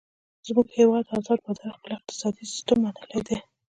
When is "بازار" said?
1.45-1.71